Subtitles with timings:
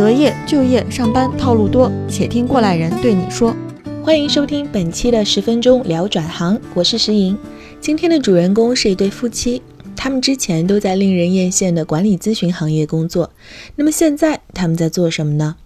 [0.00, 3.54] 择业、就业、上班套路多，且听过来人对你说。
[4.02, 7.36] 欢迎收听本期的十分钟聊转行，我是石莹。
[7.82, 9.60] 今天的主人公是一对夫妻，
[9.94, 13.30] 他们之前都在令人艳羡的管理咨询行业工作，
[13.76, 15.56] 那么现在他们在做什么呢？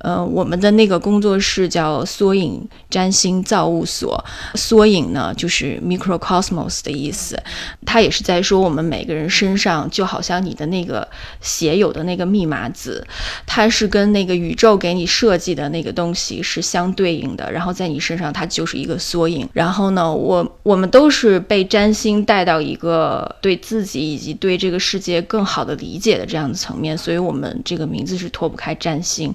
[0.00, 4.22] 呃，我们的那个工作室叫缩影占星造物所。
[4.54, 7.38] 缩影呢，就是 microcosmos 的意思，
[7.84, 11.06] 它也是在说我们每个人身上就好像你的那个
[11.40, 13.06] 写有的那个密码子，
[13.46, 17.50] 它是跟那个宇宙给你设计的那个东西是相对应的。
[17.52, 19.48] 然后在你身上，它就是一个缩影。
[19.52, 29.32] 然后呢，我我们都是被占星带到一个对自己以及对这个世界更好的理解的这样的层面，所以我们这个名字是脱不开占星。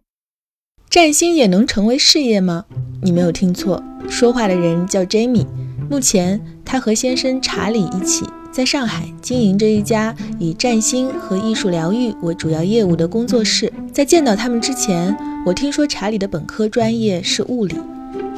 [0.96, 2.64] 占星也能成为事业吗？
[3.02, 5.46] 你没有听错，说话的人叫 Jamie。
[5.90, 13.70] 目前，他和先生查理一起在上海经营着一家以占星和艺术疗愈为主要业务的工作室。
[13.92, 15.14] 在见到他们之前，
[15.46, 17.76] 我听说查理的本科专业是物理，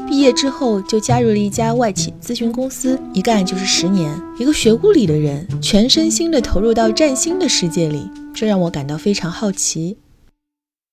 [0.07, 4.11] 毕业之后就加入了一家外企咨询公司，一干就是十年。
[4.39, 9.97] 一个学物理的人，全身心地投入到占星的世界里，这让我感到非常好奇。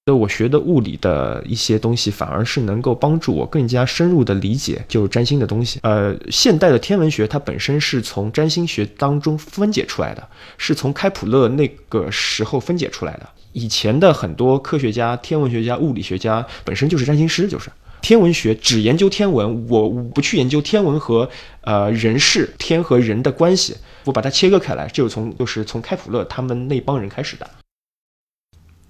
[0.07, 5.81] 那我学的物理的一些东西，反而是能够帮助我更加深入的理解就是占星的东西。
[5.83, 13.27] 呃，现代的天文学它本身是从占星学当中分解出来的，是从开普勒那个时候分解出来的。
[13.55, 17.71] 以前的很多科学家、天文学家、物理学家本身就是占星师，就是
[18.03, 21.27] 天文学只研究天文，我不去研究天文和
[21.63, 23.75] 呃人事天和人的关系，
[24.05, 27.49] 我把它切割开来，就是从就是从开普勒他们那帮人开始的。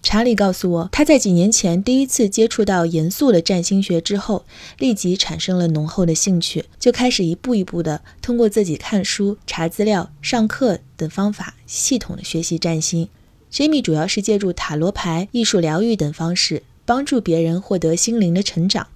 [0.05, 4.45] 查理告诉我，他在几年前第一次接触到严肃的占星学之后，
[4.79, 13.09] 立即产生了浓厚的兴趣，就开始一步一步的通过自己看书、查资料、上课等方法，系统的学习占星。
[13.51, 18.87] Jamie 主要是借助塔罗牌、艺术疗愈等方式，帮助别人获得心灵的成长。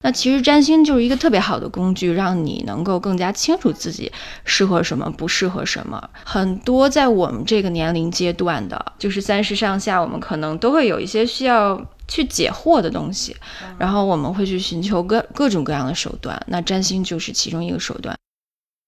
[0.00, 4.12] 那其实占星就是一个特别好的工具，让你能够更加清楚自己
[4.44, 6.08] 适合什么，不适合什么。
[6.24, 13.36] 很多在我们这个年龄阶段的，就是三十上下，我们可能都会有一些需要去解惑的东西，
[13.76, 16.40] 然后我们会去寻求各各种各样的手段。
[16.46, 18.16] 那占星就是其中一个手段。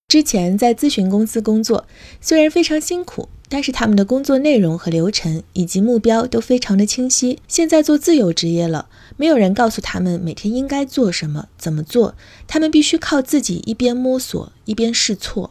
[0.07, 1.87] 之前在咨询公司工作，
[2.21, 3.29] 虽然非常辛苦。
[3.51, 7.41] 但是他们的工作内容和流程以及目标都非常的清晰。
[7.49, 12.15] 现在做自由职业了，没有人告诉他们每天应该做什么、怎么做，
[12.47, 15.51] 他们必须靠自己一边摸索一边试错。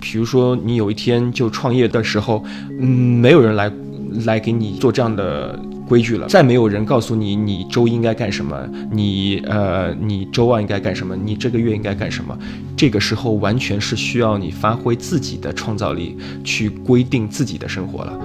[0.00, 2.42] 比如说，你有一天就创业的时候，
[2.80, 2.88] 嗯，
[3.20, 3.70] 没有人来
[4.24, 5.58] 来给你做这样的。
[5.86, 12.34] 规矩了，再没有人告诉你你周应该干什么，你呃你周二应该干什么，你这个月应该干什么，
[12.74, 18.18] 这个时候完全是需要你发挥自己的创造力去规定自己的生活了。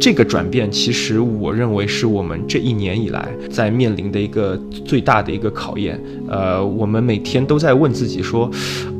[0.00, 6.00] 这个转变，其实我认为是我们这一年以来在面临的一个最大的一个考验。
[6.26, 8.50] 呃，我们每天都在问自己说，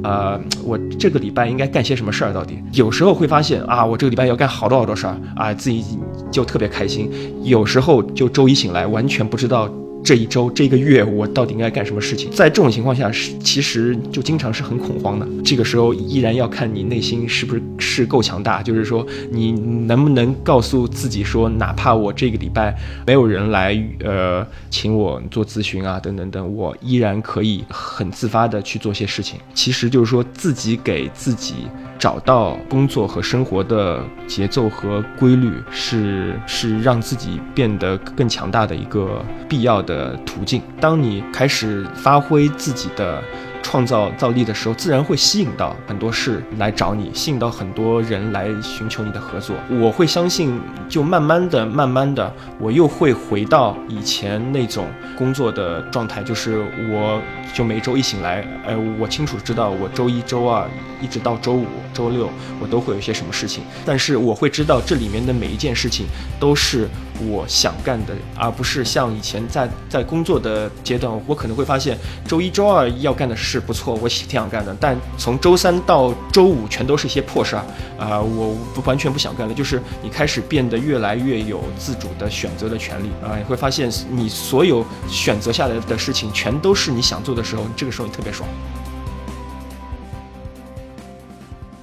[0.03, 2.35] 呃，我这个礼拜应该干些什么事儿？
[2.35, 5.83] 到底有时候会发现啊，我这个礼拜要干好多好多事儿啊，自己
[6.31, 7.11] 就特别开心。
[7.43, 9.73] 有时候就周一醒来，完全不知道。
[10.03, 12.31] 这一周、这个月，我到底应该干什么事情？
[12.31, 15.27] 在这种情况下，是其实就经常是很恐慌的。
[15.45, 29.39] 这个时候，依然要看你内心是不是是够强大，就是说，你能不能告诉自己说，哪怕我这个礼拜没有人来，呃，请我做咨询啊，等等等，我依然可以很自发的去做些事情。
[29.55, 31.55] 其实就是说自己给自己。
[32.01, 40.61] 找到工作和生活的节奏和规律，是是让自己变得更强大的一个必要的途径。
[40.81, 43.23] 当你开始发挥自己的。
[43.63, 49.55] 创造造力的时候，自然会吸引到很多事来找你，吸引到很多人来寻求你的合作。
[49.71, 56.59] 我会相信，就慢慢的、慢慢的，我又会回到以前那种工作的状态，就是
[56.91, 57.21] 我
[57.55, 60.69] 就每周一醒来，呃，我清楚知道我周一周二
[61.01, 62.29] 一直到周五、周六，
[62.61, 63.63] 我都会有些什么事情。
[63.85, 66.07] 但是我会知道这里面的每一件事情
[66.39, 66.89] 都是
[67.29, 71.97] 我想干的，而不是像以前在在工作的阶段，我可能会发现
[72.27, 73.61] 周一周二要干的事。
[73.61, 77.65] 不错，我挺想干的，但从周三到周五全都是一些破事儿
[77.99, 78.21] 啊！
[78.21, 79.55] 我不完全不想干了。
[79.55, 83.37] 就是你开始变得越来越有自主的选择的权利啊！
[83.37, 88.49] 你会发现，你所有选择下来的事情全都是你想做的时候，这个时候你特别爽。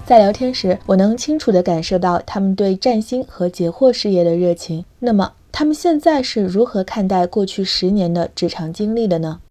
[0.08, 4.86] 在聊天时，我能清楚地感受到他们对占星和解惑事业的热情。
[5.00, 9.42] 那么，他们现在是如何看待过去十年的职场经历的呢？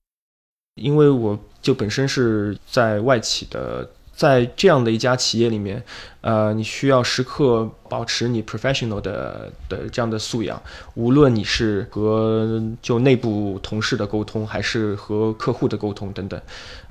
[0.76, 1.38] 因为我。
[1.60, 5.82] 就本身是在外企的，在这样的一家企业里面，
[6.26, 10.60] 呃，你需要时刻保持你 professional 的的这样的素养，
[10.94, 16.40] 无论你是和就内部同事的沟通，还是和客户的沟通等等。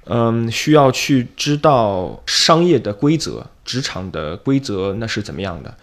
[0.08, 5.76] 嗯，需要去知道商业的规则、职场的规则那是怎么样的，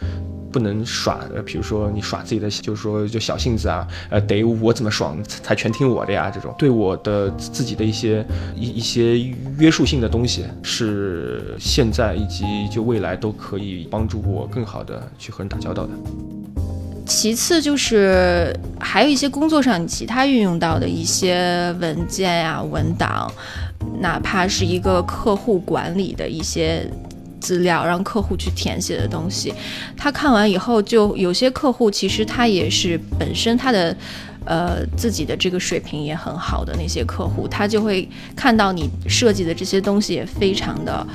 [0.53, 6.31] 不能耍，比如说你耍自己的，就是说就小性子啊，呃，得我怎么爽才全听我的呀？
[6.31, 8.25] 这种对我的自己的一些
[8.55, 9.19] 一一些
[9.59, 15.91] 约束性的东西，是现在以及就未来都可以帮助我更好的去和人打交道的。
[17.05, 23.29] 其次就是还有一些工作上你其他运用到的一些文件呀、文档。
[24.01, 26.89] 哪怕是一个客户管理的一些
[27.41, 29.53] 资料，让客户去填写的东西，
[29.97, 33.97] 他看完以后，就有些客户其实他也是本身他的，
[34.45, 41.07] 呃，自己的这个水平也很好的那些客户，他就会看到你设计的这些东西也非常的，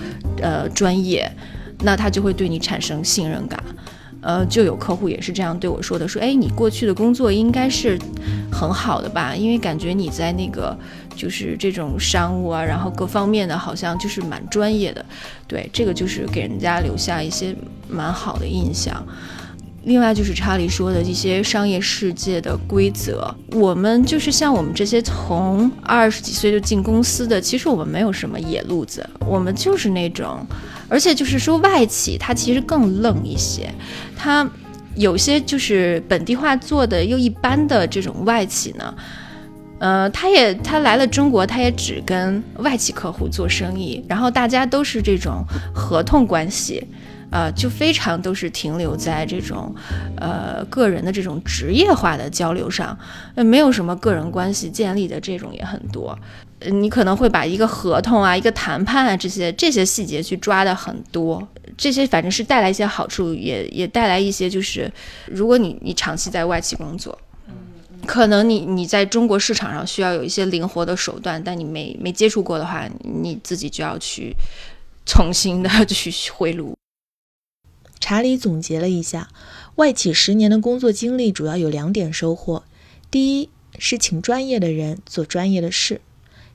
[0.41, 1.31] 呃，专业，
[1.79, 3.61] 那他就会对你产生信任感。
[4.19, 7.97] 呃，就有客户也是这样对我说的，说，哎，你过去的工作应该是
[8.51, 9.35] 很好的吧？
[9.35, 10.75] 因为感觉你在那个
[11.15, 15.05] 就是这种商务啊，然后各方面的，好像就是蛮专业的。
[15.47, 17.55] 对，这个就是给人家留下一些
[17.87, 19.05] 蛮好的印象。
[19.87, 30.45] 另外就是查理说的一些商业世界的规则，我们就是像我们这些从二十几岁就进公司的，其实我们没有什么野路子，我们就是那种。
[30.89, 33.73] 而且就是说，外企它其实更愣一些，
[34.17, 34.49] 它
[34.95, 38.93] 有些就是本地化做的又一般的这种外企呢，
[39.79, 46.85] 呃，他也他来了中国，他也只跟外企客户做生意，然后大家都是这种合同关系，
[47.31, 49.73] 呃，就非常都是停留在这种
[50.15, 52.97] 呃个人的这种职业化的交流上，
[53.35, 56.17] 呃，没有什么个人关系建立的这种也很多。
[56.71, 61.47] 你可能会把一个合同啊、一个谈判啊这些这些细节去抓的很多，
[61.77, 64.91] 这些反正是带来一些好处，也也带来一些就是，
[65.27, 67.15] 如果你你长期在外企工作，
[68.07, 74.33] 可能你你在中国市场上需要有一些灵活的手段，但你没没接触过的话，你自己就要去
[75.05, 76.76] 重新的 去回炉。
[78.09, 79.27] 查理总结了一下，
[79.75, 82.63] 外企十年的工作经历主要有两点收获：
[83.11, 85.99] 第一是请专业的人做专业的事。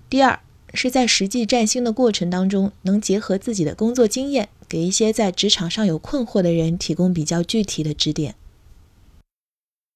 [0.09, 0.41] 第二
[0.73, 8.35] 是在实际占星的过程当中，能结合自己的工作经验，给一些在职场上有困惑的人提供比较具体的指点。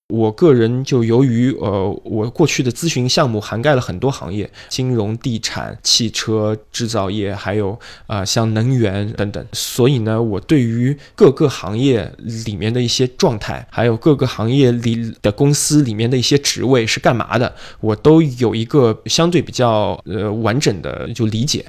[0.09, 7.77] 我个人就由于呃，我过去的咨询项目涵盖了很多行业，金融、地产、汽车制造业，还有
[8.07, 21.67] 啊像能源等等，所以呢，我对于各个行业里面的一些状态，还有各个行业里的公司里面的一些职位是干嘛的，我都有一个相对比较呃完整的就理解。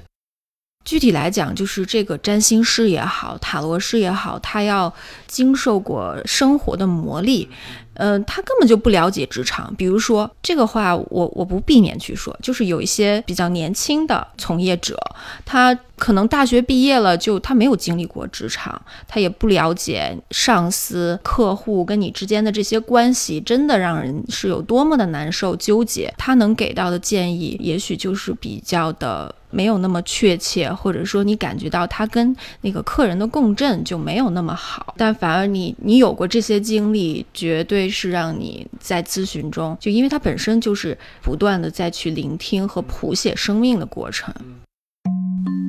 [0.85, 4.93] 具体来讲，就是这个占星师也好，塔罗师也好，他要
[5.27, 7.45] 经受过生活的磨砺，
[7.97, 9.73] 嗯，他根本就不了解职场。
[9.75, 14.97] 比如说这个话，我我不避免去说，就是有一些比较年轻的从业者，
[15.45, 26.13] 他可能大学毕业了，就他没有经历过职场，他也不了解上司、客户跟你之间的这些关系，真的让人是有多么的难受、纠结。
[26.17, 29.33] 他能给到的建议，也许就是比较的。
[29.49, 44.35] 没有那么确切，或者说你感觉到他跟那个客人的共振就没有那么好，但反而你你有过这些经历，绝对是让你在咨询中，就因为它本身就是不断的再去聆听和谱写生命的过程。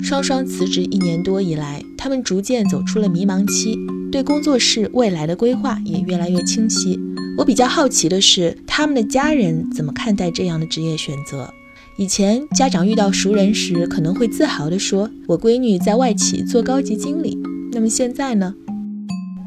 [0.02, 3.78] 双双辞职一年多以来，他们逐渐走出了迷茫期，
[4.10, 6.98] 对工作室未来的规划也越来越清晰。
[7.36, 11.52] 我比较好奇的是，他们的家人怎么看待这样的职业选择？
[11.96, 17.36] 以前家长遇到熟人时，可能会自豪地说：“我闺女在外企做高级经理。”
[17.72, 18.54] 那么现在呢？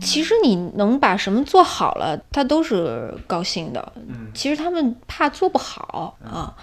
[0.02, 3.94] 其实你能把什么做好了，他都是高兴的。
[4.34, 6.54] 其实他们怕做不好啊。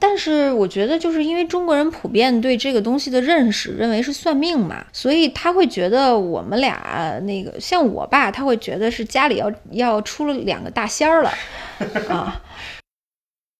[0.00, 11.32] 但是我觉得，就是因为中国人普遍对这个东西的认识，认为是算命嘛，所以他会觉得我们俩那个像我爸，他会觉得是家里要要出了两个大仙儿了
[12.08, 12.40] 啊。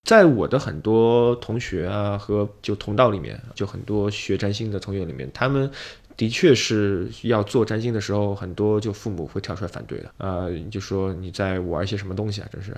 [0.04, 5.68] 在我的很多同学啊和就同道里面，就很多学占星的同学里面，他们
[6.16, 12.72] 的确是要做占星的时候，很多就父母会跳出来反对的，啊，就说你在玩一些什么东西啊，真是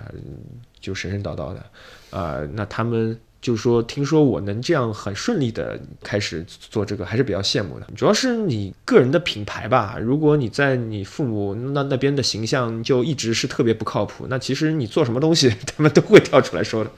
[0.81, 1.67] 就神神叨叨的，
[2.11, 3.21] 啊，那他们。
[3.41, 7.87] 就说，听说我能这样很顺利的开始做这个，还是比较羡慕的。
[7.97, 9.97] 主要是你个人的品牌吧。
[9.99, 16.91] 如果你在你父母那那边的形象就一直是特别不靠谱，那其实你做什么东西， 他们都会跳出来说的，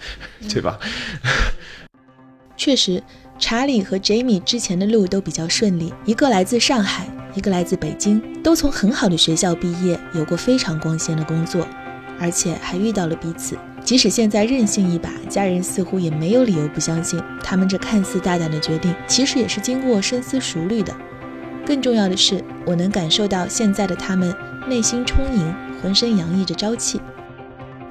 [0.48, 0.78] 对吧？
[2.56, 3.02] 确实，
[3.38, 11.66] 查理和 Jamie 之前的路都比较顺利，一个来自上海，一个来自北京，都从很好的学校毕业，有过非常光鲜的工作，
[12.18, 13.56] 而且还遇到了彼此。
[13.84, 20.94] 即使现在任性一把，家人似乎也没有理由不相信，他们这看似大胆的决定，其实也是经过深思熟虑的。
[21.66, 24.34] 更重要的是，我能感受到现在的他们
[24.68, 27.00] 内心充盈，浑身洋溢着朝气。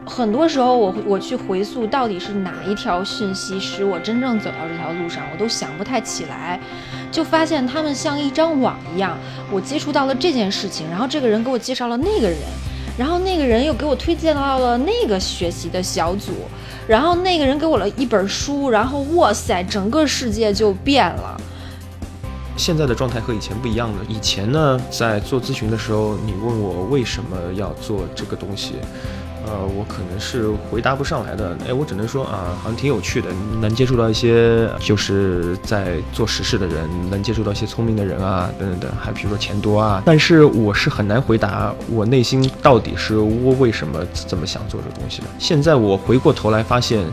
[0.03, 6.59] 很多时候，我我去回溯到底是哪一条讯息使我真正走到这条路上，我都想不太起来，
[7.11, 9.17] 就发现他们像一张网一样，
[9.51, 12.37] 我接触到了这件事情，然后这个人给我介绍了那个人，
[13.01, 16.33] 然后那个人又给我推荐到了那个学习的小组，
[16.87, 21.35] 然后那个人给我了一本书，然后哇塞，整个世界就变了。
[22.55, 24.05] 现在的状态和以前不一样了。
[24.07, 28.73] 以前呢，在做咨询的时候，你问我为什么要做这个东西，
[29.45, 31.57] 呃，我可能是回答不上来的。
[31.67, 33.29] 哎，我只能说啊，好像挺有趣的，
[33.59, 40.01] 能接触到一些就是在做实事的人，能接触到一些聪明的人啊，等等等，还比如说钱多啊。
[40.05, 45.27] 但是我是很难回答我内心到底是我为什么这么想做这个东西的。
[45.39, 47.03] 现在我回过头来发现，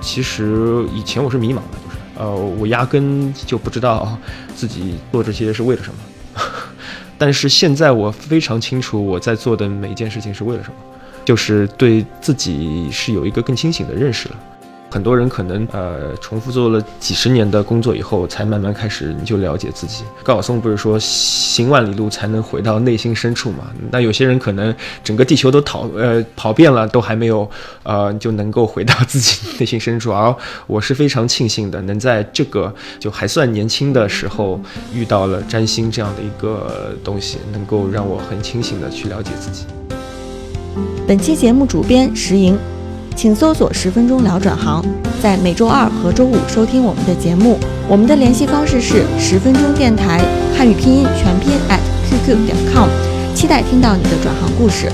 [0.00, 1.98] 其实以前我是迷茫的，就是。
[2.18, 4.18] 呃，我压根就不知道
[4.56, 6.42] 自己做这些是为了什么，
[7.16, 10.74] 但是现在我非常清楚我在做的每一件事情是为了什么，
[11.28, 14.36] 就是对自己是有一个更清醒的认识了。
[14.90, 20.04] 很多人可能呃重复做了几十年的工作以后，才慢慢开始你就了解自己。
[20.24, 23.70] 高晓松不是说行万里路才能回到内心深处嘛？
[23.90, 27.46] 那有些人可能整个地球都跑呃跑遍了，都还没有
[27.82, 30.10] 呃就能够回到自己内心深处。
[30.10, 30.34] 而
[30.66, 34.58] 我是非常庆幸的，能在这个就还算年轻的时候
[34.94, 39.66] 遇到了占星这样的一个东西，能够让我很清醒的去了解自己。
[41.06, 42.58] 本期节目主编石莹。
[43.18, 44.80] 请搜索“十分钟聊转行”，
[45.20, 47.58] 在每周二和周五收听我们的节目。
[47.88, 50.20] 我们的联系方式是十分钟电台
[50.56, 52.88] 汉语拼音全拼 at qq 点 com，
[53.34, 54.88] 期待听到你的转行故事。